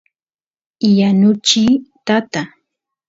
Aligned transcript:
yanuchiy 0.97 1.67
tata 2.05 2.41